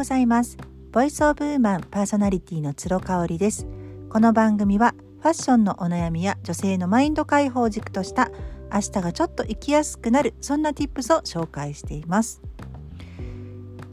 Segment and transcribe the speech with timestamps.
[0.00, 0.56] ございます。
[0.92, 3.66] ボイスオブウーマンパーソナリティの鶴香織です。
[4.08, 8.30] この番組はファッションのお悩みや女性のマインド解放軸とした
[8.72, 12.40] 明日がちょっと生きやすくなるそんな tips を紹介しています。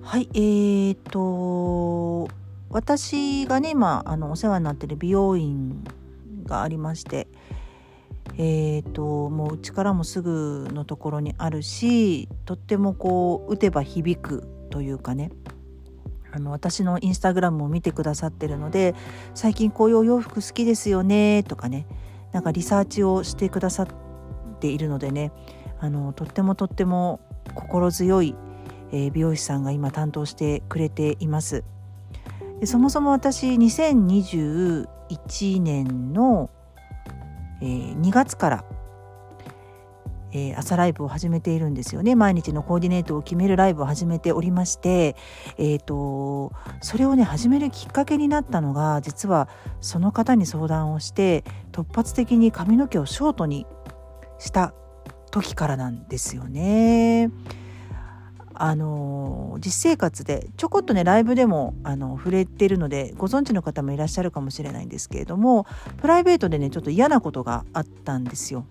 [0.01, 2.29] はいえーと
[2.69, 5.83] 私がね今あのお世話になっている美容院
[6.45, 7.27] がありまして
[8.37, 15.31] えーと、もううちからもすぐのところにあるしとってもこう打てば響くというかね。
[16.37, 18.93] あの私のインスタグラムを見てくださってるので
[19.33, 21.87] 最近こういうお洋服好きですよねとかね
[22.31, 23.87] なんかリサーチをしてくださっ
[24.59, 25.31] ているのでね
[25.79, 27.19] あのとってもとっても
[27.55, 28.35] 心強い、
[28.91, 31.63] え、美容師さんが今担当してくれています。
[32.59, 36.49] でそもそも私2021年の
[37.61, 38.65] え、2月から、
[40.37, 45.15] えー、朝ライブを始めているんですよね毎日のコーディネートを決めるライブを始めておりまして、
[45.57, 49.49] えーと、それをね始めるきっかけになったのが実は
[49.81, 53.65] その方に相談をして突発的に髪の毛をショートに
[54.37, 54.73] した
[55.31, 57.31] 時からなんですよね。
[58.59, 65.67] あの実生活でちょこっとねライブでもあの触れてるのでご存知の方もいらっしゃるかもしれないんですけれども
[66.01, 68.65] プライベートでねちょっと嫌なことがあったんですよ。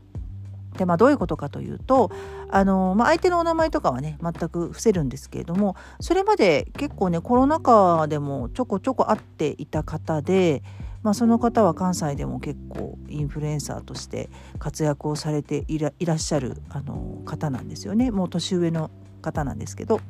[0.77, 2.11] でまあ、どういうことかというと
[2.51, 10.63] あの、まあ、相手のお名前とかはね全く伏せるんですけれどもそれまで結構ねコロナ禍でもちょこちょこ会っていた方で、
[11.03, 18.91] まあ、その方は関西でも結構インフルエンサーとして活躍をされていらっしゃるあの方なんですよねもう年上の
[19.23, 20.01] 方なんですけど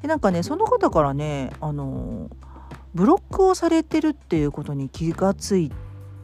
[0.00, 2.28] でなんかねその方からねあの
[2.94, 5.70] ブロックをされてるっていうことに気がつい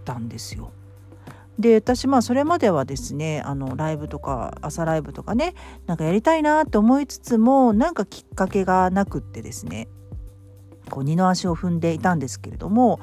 [0.05, 0.73] たんですよ。
[1.59, 5.55] で私まあそれまではですねあのライブとか朝ライブとかね
[5.87, 9.89] なんかやりたいなって思いつつもなんかきっかけがなくってですね
[10.89, 13.01] こう二の足を踏んでいたんですけれども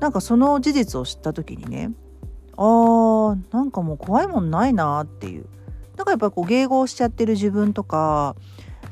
[0.00, 1.92] なんかその事実を知った時にね
[2.56, 5.46] あーなんかもう怖いもんないなっていう
[5.96, 8.34] だかやっぱこう迎合しちゃってる自分とか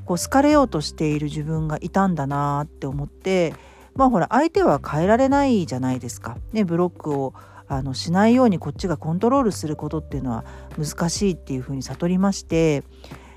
[0.05, 3.55] こう好かれようとしている自分がいたんだなって思って
[3.95, 6.39] まあほら相手は変えられないじゃないですか。
[6.53, 7.35] ね、ブロックを
[7.77, 10.45] あのしないようにこっちがコントロールすることっていうのは
[10.79, 12.85] 難しいっていうふうに悟りまして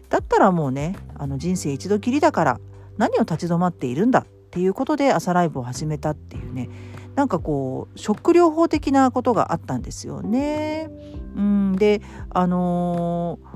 [0.10, 2.60] だったらもうねあの人生一度きりだから
[2.98, 6.70] 何を立ち止まっているんだっていうことで朝ライブを始めたっていうね
[7.16, 10.90] なんかこうショック療法的なことがあったんですよね。
[11.38, 13.56] うん、であのー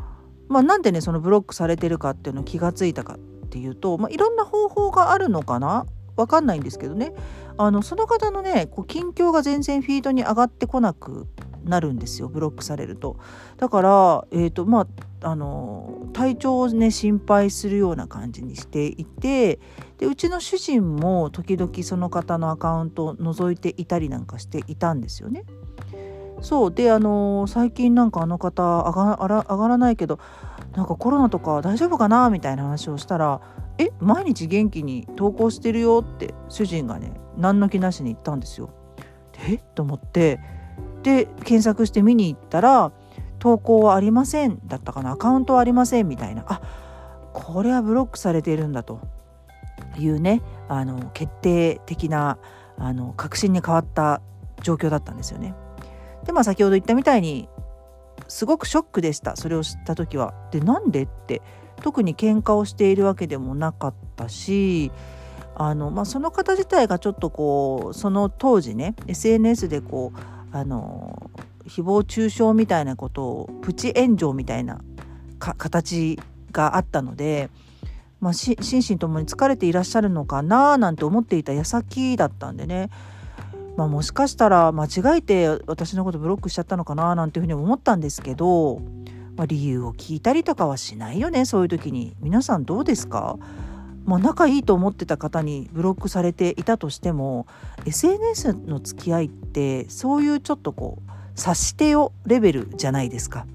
[0.50, 3.18] まあ、なんでねそのブロックされてるかっていうのを気がついたかっ
[3.50, 5.86] ていうと、まあ、いろんな方法があるのかな
[6.20, 7.14] わかんないんですけどね
[7.58, 11.28] あのその方のねこう近況が全然フィードに上がってこなく
[11.64, 13.18] なるんですよブロックされると。
[13.58, 14.88] だから、えーとま
[15.22, 19.60] あ、あの体調をね心配するような感じにしていて
[19.98, 25.44] でうちの主人も時々その方のアカウントを覗いていたりなんかしていたんですよね。
[26.42, 30.20] そうであの、最近なんかあの方上が上がらないけど
[30.74, 33.42] なんかコロナとか大丈夫かなみたいな話をしたら
[33.80, 38.70] 「え毎日元気に投稿してるよ」って主人がね何の気なしに言ったんですよ。
[39.48, 39.58] え？
[39.74, 40.40] と思って。
[41.02, 42.92] で検索して見に行ったら
[43.40, 46.44] 「投稿はありません」だったかな「アカウントはありません」みたいな。
[46.48, 46.62] あ
[47.34, 49.00] これはブロックされているんだと。
[49.98, 52.38] いうねあの決定的な
[52.78, 54.22] あの確信に変わった
[54.62, 55.56] 状況だったんですよね。
[56.26, 57.48] でまあ先ほど言ったみたいに
[58.28, 59.38] すごくショックでした。
[59.38, 60.34] それを知った時は。
[60.52, 61.04] でなんで？
[61.04, 61.42] って
[61.82, 64.92] 特に喧嘩をしているわけでもなかったし
[65.56, 71.30] あの、まあ、その方自体がちょっとこうその当時ね SNS でこうあの
[71.66, 74.82] 誹謗中傷みたいなことをプチ炎上みたいな
[75.40, 76.20] 形
[76.52, 77.50] があったので、
[78.20, 78.58] まあ、心
[78.88, 82.90] 身ともに疲れていらっしゃるのかななんて思っていた矢先だったんでね。
[83.78, 88.82] まあ、もしかしたら間違えて私のことブロックしちゃったのかななんていうふうに思ったんですけど、
[89.40, 93.38] まあ、理由を聞いたりとかはしないよねそういう時に皆さんどうですか？
[94.04, 97.48] まあ、仲いいと思ってた方にブロックされていたとしても
[97.86, 103.46] SNS の付き合いってそういうちょっとこう察してよレベルじゃないですか。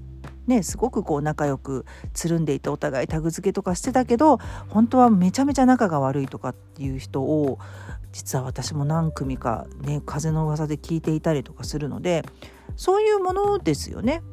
[0.47, 1.85] ね、すごくこう仲良く
[2.15, 4.39] つるんでいてお互いタグ付けとかしてたけど
[4.69, 7.59] 本当はめちゃめちゃ仲が悪いとかっていう人を
[8.11, 12.23] 実は私も何組かね風の噂で聞いていたりとかするので
[12.75, 14.23] そういうものですよね。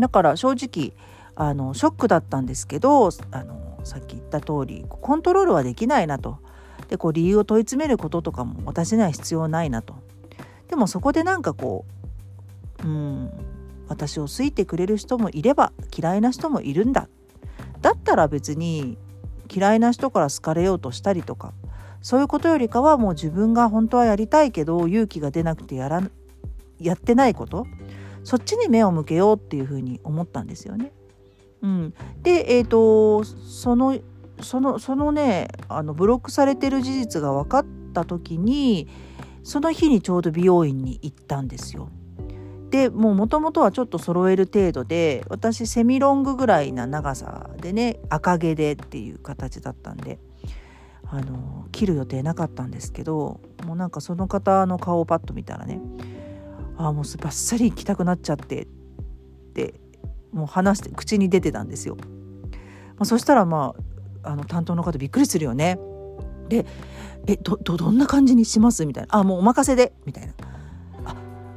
[0.00, 0.92] だから正直
[1.36, 6.38] あのショックだったんですけどあのさっき言った通りコントロールはできないなと。
[6.88, 9.94] でこう理由を問い詰めることとかも私には必要ないなと。
[10.68, 11.84] でもそこでなんかこ
[12.82, 13.30] ううん
[13.88, 17.08] 私を好いてくれる人もいれば嫌いな人もいるんだ。
[17.80, 18.98] だったら別に
[19.52, 21.52] 嫌いな人から好かれようとしたりとか
[22.02, 26.02] そういうことよりかはもう自分が本当はやりたいけど勇気が出なくてやら
[26.78, 27.66] やってないこと
[28.24, 30.92] そっちに目を向けようっていうふうに思ったんですよね。
[31.62, 33.98] うん、でえ、ー、とその
[34.40, 38.88] そのそのねあのブロックされてる事実が分かった時に
[39.42, 41.90] その日にちょうど美容院に行ったんですよ。
[42.70, 50.20] でもうもともとはちょっと揃える程度で私セミロングぐらいな長さでね赤毛でっていう形だったんで
[51.04, 55.80] あの切る予定なかったんですけどもうなんかその方の顔をパッと見たらね
[56.88, 58.66] あもうバッサリ行きたくなっちゃってっ
[59.54, 59.74] て
[60.32, 61.96] もう話して口に出てたんですよ。
[61.96, 62.04] ま
[63.00, 63.74] あ、そしたらま
[64.22, 65.78] ああの担当の方びっくりするよね。
[66.48, 66.66] で
[67.26, 70.32] 「えどどんな感じにします?」みたいな「あもうお任せで」みたいな
[71.04, 71.14] 「あ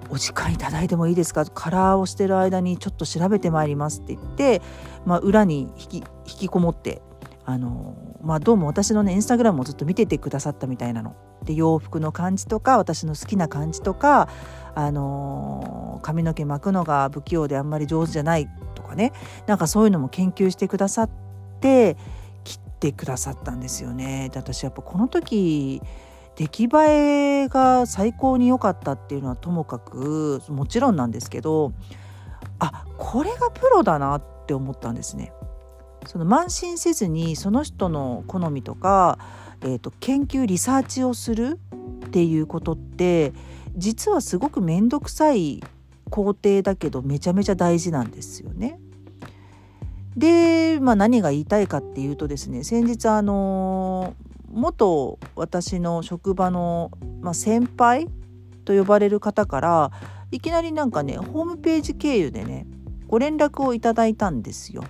[0.09, 4.61] お時間いただいてもいいですか?」カラーをしてる間にちょっと調べてまいりますって言って、
[5.05, 7.01] まあ、裏に引き引きこもって
[7.45, 11.15] あのまあどうも私のねインスタグラムをずっと見ててくださったみたいなの。
[11.43, 14.29] で洋服の感じとか私の好きな感じとか
[14.75, 19.13] あの髪の毛巻くのが不器用であんまり上手じゃないとかね
[19.47, 21.09] なんかそういうのも研究してくださっ
[21.59, 21.97] て
[22.43, 24.29] 切ってくださったんですよね。
[24.33, 25.81] で私やっぱこの時
[26.35, 26.67] 出来栄
[27.43, 31.73] えが最高に良かったっていうのはともかくもちろんなんですけど
[32.59, 35.31] あこれがプロだなって思ったんですね。
[36.07, 39.17] その慢心せずにその人の好みとか、
[39.63, 41.59] えーと、研究リサーチをする
[42.05, 43.33] っていうことって
[43.75, 45.63] 実はすごく面倒くさい
[46.09, 48.79] 工程だけどめちゃめちゃ大事なんですよね。
[50.15, 54.13] で、まあ、何が言いたいかっていうとですね先日あの
[54.51, 58.07] 元私の職場の、まあ、先輩
[58.63, 59.91] と呼ばれる方から
[60.29, 62.67] いきなりなんかねホームページ経由でね
[63.07, 64.83] ご連絡をいただいたんですよ。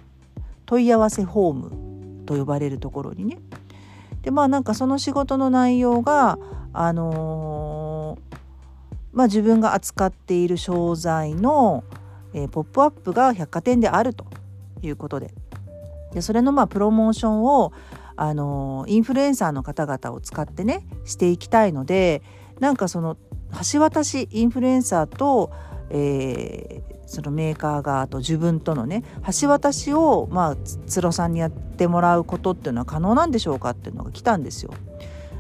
[0.65, 3.37] 問い合わせフォームと呼ばれるところにね。
[4.23, 6.39] でまあなんかその仕事の内容が
[6.73, 8.37] あのー、
[9.11, 11.83] まあ、自分が扱っている商材の、
[12.33, 14.25] えー、ポップアップが百貨店であると
[14.81, 15.33] いうことで。
[16.13, 17.73] でそれのまあプロモーションを
[18.15, 22.21] あの、インフルエンサーの方々を使ってねしていきたいので
[22.59, 23.17] なんかその
[23.71, 25.51] 橋渡しインフルエンサーと、
[25.89, 29.03] えー、そのメーカー側と自分とのね
[29.39, 30.55] 橋渡しをまあ
[30.87, 34.73] つろさんにやってもらうことっていうのは可能なんでしょうかっていうのが来たんですよ。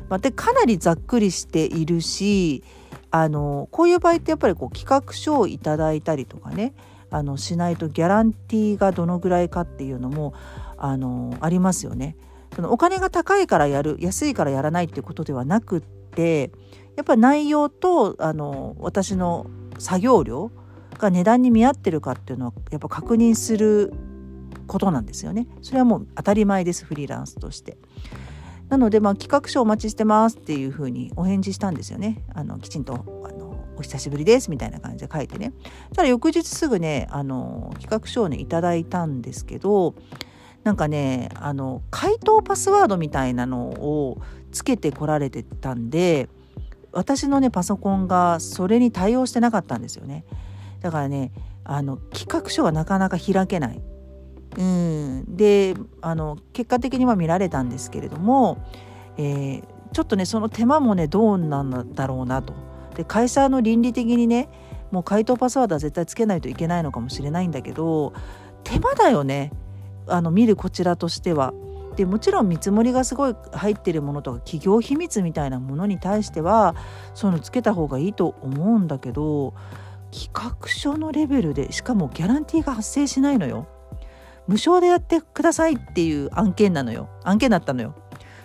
[0.09, 2.63] まあ、でかなりざっくりしているし
[3.09, 6.73] あのこういう場合ってやっぱりこう企画書をいただいたりとかね
[7.09, 10.33] あのしないとギャランティーがどのぐらいかっていうのも
[10.77, 12.15] あのありますよね。
[12.55, 16.51] そのお金が高いからやる安いからやらないっていうことではなくって
[16.95, 19.47] やっぱり内容とあの私の
[19.79, 20.51] 作業量
[21.03, 23.93] が値段に見合ってるかっていうのはやっぱ確認する
[24.67, 25.47] ことなんですよね。
[25.61, 27.77] それはもう当たり前ですフリーランスとして。
[28.69, 32.23] なので、まあ、企画書お待ちしてますっていうふうにお返事したんですよね。
[32.33, 35.51] あのきちんとあのお久しぶりですみたいな感じで書いてね。
[35.93, 39.95] ただ翌日すぐねあの企画書をねいただいたんですけど
[40.63, 44.21] なんかねあの回答パスワードみたいなのを
[44.51, 46.29] つけてこられてたんで
[46.93, 50.23] 私のねパソコンがそれに対応してなかったんですよね。
[50.83, 51.31] だからね
[51.63, 53.81] あの企画書がなかなか開けない。
[54.55, 58.63] うん、であの結果的には見られたんですけれども、
[59.17, 59.63] えー、
[59.93, 62.53] ちょっとねその手間もねどうなんだろうなと。
[62.95, 64.49] で会社の倫理的にね
[64.91, 68.13] もう回答パスワードは絶対つけないといけないのかもしれないんだけど
[68.63, 69.51] 手間だよね
[70.05, 71.53] あの見るこちらとしては。
[71.95, 76.75] でもちろん見積もりがすごい入ってるものとか企業秘密みたいなものに対しては
[77.13, 79.53] そういうのつけた方がいいと思うんだけど
[80.13, 83.67] 企画書のレベルでしかもギャランティーが発生しないのよ。
[84.47, 87.09] 無償でやってくださいっていう案件なのよ。
[87.23, 87.95] 案件だったのよ。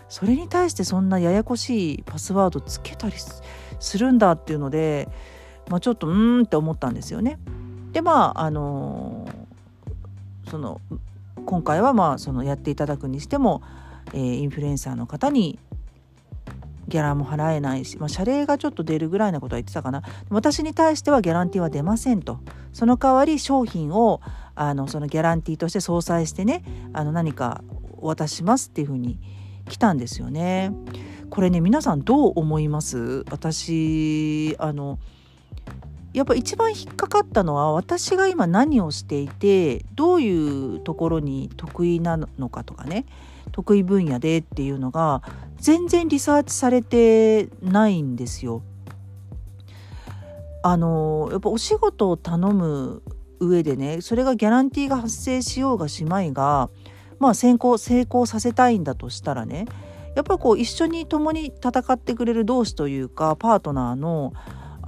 [0.08, 3.16] それに対してそんなややこしいパスワードつけたり
[3.78, 5.08] するんだっていうので、
[5.68, 7.38] まあ、ちょっとうーんって思ったんですよね。
[7.92, 10.80] でまああのー、その
[11.44, 13.62] 今回はまあそのやっていただくにしても、
[14.14, 15.58] えー、インフルエンサーの方に
[16.88, 20.02] ギャラも払えないし、まあ、謝礼がちょっと出るぐらいなことは言ってたかな。
[20.30, 22.40] 私に対してはギャランティーは出ませんと。
[22.72, 24.20] その代わり商品を
[24.54, 27.62] あのそのギャランティーとして相殺してねあの何か
[27.98, 29.20] お渡ししますっていうふうに
[29.68, 30.72] 来たんですよね。
[31.30, 33.24] これね皆さんどう思います？
[33.30, 34.98] 私あの
[36.12, 43.04] やっぱ一番引っかかったのは私が今何をしていてどういうところに得意なのかとかね
[43.52, 45.22] 得意分野でっていうのが
[45.58, 48.62] 全然リサーチされてないんですよ。
[50.62, 53.02] あのやっぱお仕事を頼む
[53.38, 56.68] 上でねそれがギャランティーが発生しようがしまいが
[57.18, 59.66] まあ先行成功させたいんだとしたらね
[60.16, 64.32] やっぱこう一緒に共に戦ってくれる同士というかパートナーの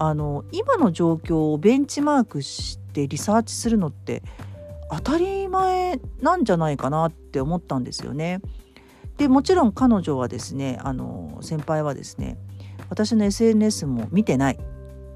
[0.00, 4.22] あの今の状況をベンチマークしてリサーチするのって
[4.90, 8.40] 当たり前なんじゃないかなって思ったんですよね。
[9.18, 12.38] でもちろん彼女はですねあの先輩はですね
[12.88, 14.58] 私の SNS も見てない。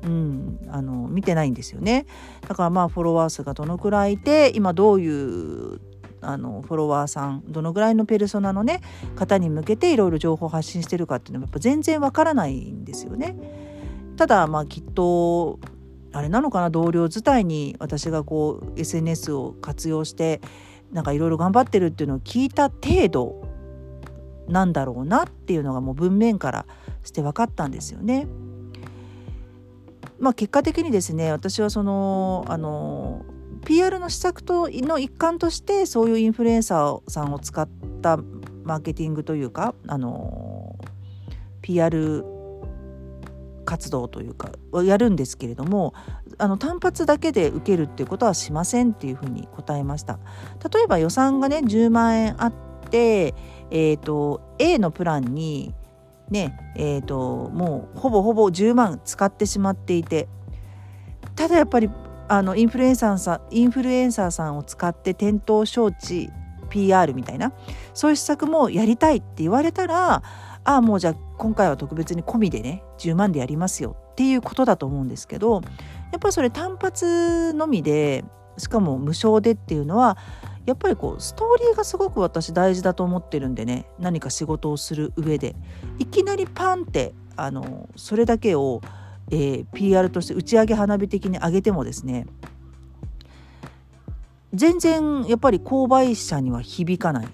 [0.02, 2.04] うん、あの見てないんですよね
[2.46, 5.80] だからまあフォロワー数がどのくらいで今どういう
[6.20, 8.82] あのフォロワーさんどのぐらいのペルソナのね
[9.16, 13.63] 方に向けていろいろ情報を発信してるかっていうのもやっぱ全然わからないんですよね。
[14.16, 15.58] ただまあきっと
[16.12, 20.40] あれなのかな同僚伝いに私がこう SNS を活用して
[20.92, 23.48] なんかいろいろ頑張ってるっていうのを聞いた程度
[24.48, 26.66] なんだろうなっていうのがもう文面から
[27.02, 28.28] して分かったんですよね。
[30.20, 33.22] まあ、結果的にですね私はそのあの
[33.64, 37.68] PR の施策との一環としてそういうインフルエンサーさんを使っ
[38.00, 38.18] た
[38.62, 40.78] マーケティングというかあの
[41.62, 42.24] PR
[43.74, 44.52] 活動というか
[44.84, 45.94] やるんですけれども
[46.38, 50.20] あの単発だけで受けるっていうことはしませんっていうふうに答えました。
[50.72, 52.52] 例えば予算がね10万円あっ
[52.90, 53.34] て、
[53.70, 55.74] えーと、A のプランに
[56.30, 60.28] ねえーともうほぼほぼ10万使ってしまっていて
[61.34, 61.90] ただやっぱり
[62.28, 66.30] あのインフルエンサーさんインフルエンサーさんを使って店頭招致
[66.70, 67.52] PR みたいな
[67.92, 70.22] そういう施策もやりたいって言われたら
[70.64, 73.96] ああもうじゃあ今回は特別に込みでね10万でやりますよ。
[74.12, 75.60] っていうことだと思うんですけどや
[76.16, 78.24] っぱりそれ単発のみで
[78.56, 80.16] しかも無償でっていうのは
[80.66, 85.54] やっぱりこうストーリーがすごく私大事だと思ってるんでね何か仕事をする上で。
[85.98, 88.80] いきなりパンってあのそれだけを、
[89.30, 92.26] えー、PR として打ち上げ花火的に上げてもですね
[94.54, 97.28] 全然やっぱり購買者には響かない。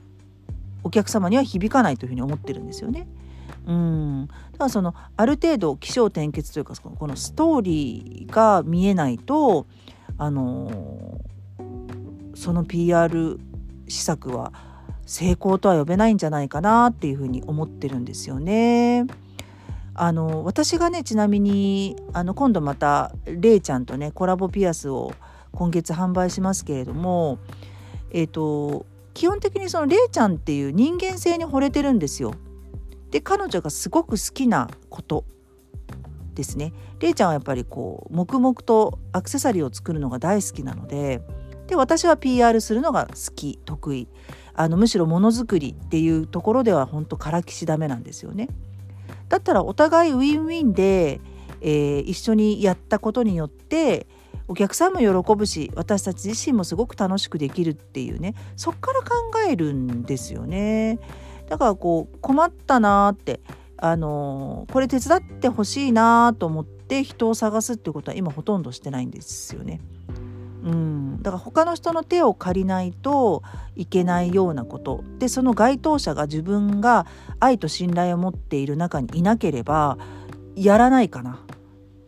[0.83, 3.07] お客様には響かないというふうに思ってるんですよね。
[3.67, 9.67] うんだからそのある程度起承転結というかこのストーリーが見えないと
[10.19, 11.21] あの
[12.35, 13.38] その PR
[13.88, 14.52] 施策は
[15.05, 19.07] 成功とは呼べないんじゃないかなっていうふうに思ってるんですよね。
[19.95, 25.12] あの私がねちなみにあの今度またれいちゃんとねコラボピアスを
[25.52, 27.38] 今月販売しますけれども
[28.11, 32.35] えっ、ー、と基本的にそのれいちゃんっていう人間性に惚れてるんですよ。
[33.11, 35.25] で彼女がすごく好きなこと
[36.35, 36.73] ですね。
[37.00, 41.23] れいちゃんはやっぱりこう黙々とアクセサリーを作るのが大好きなので
[41.67, 44.09] で私は PR するのが好き得意
[44.55, 48.49] あのむしろものづくりっていうところでは本当からきしダメなんですよね。
[49.29, 51.21] だったらお互いウィンウィンで、
[51.61, 54.07] えー、一緒にやったことによって
[54.49, 59.07] お客さんも喜ぶし私たち自身もすごく楽しくできるっていうねそっから考
[59.49, 60.99] えるんですよね。
[61.50, 63.40] だからこう困ったなーって
[63.76, 69.80] あのー、これ手伝ってほしいなと思って人を探すってことは今ほとんどしてないんですよね。
[70.62, 73.42] うん、だから他の人の手を借りないと
[73.75, 77.07] いけないようなことでその該当者が自分が
[77.40, 79.97] 愛と信頼を持っている中にいなければ
[80.54, 81.42] やらないかな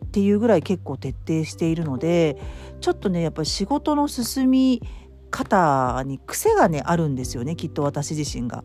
[0.05, 2.37] っていうぐらい結構徹底しているので
[2.79, 4.83] ちょっとねやっぱり仕事の進み
[5.31, 8.63] 方に癖がねあるんですよねきっと私自身が。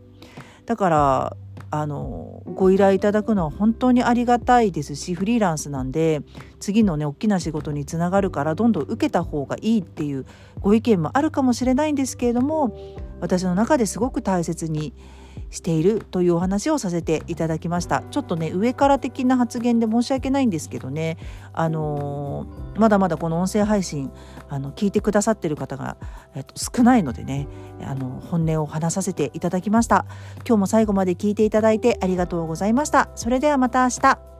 [0.68, 1.36] だから
[1.70, 6.20] あのご依頼いただくのは本当にありがたいですしフリーランスなんで
[6.60, 10.26] 次のね大きな仕事につながるからどんどん受けた方がいいっていう
[10.60, 12.76] ご意見もあるかもしれないんですけれども
[13.20, 14.92] 私の中ですごく大切に
[15.50, 18.02] しているというお話をさせていただきました。
[18.10, 21.16] ちょっとね上から的な発言で申し訳ないんですけどね。
[21.52, 24.10] あのー、まだまだこの音声配信
[24.48, 25.96] あの聞いてくださってる方が、
[26.34, 27.48] えっと、少ないのでね
[27.82, 30.04] あの本音を話させていただきました。
[30.46, 33.10] 今日も最後まで聞いていただいてありがとうございました。
[33.14, 34.37] それではまた明日。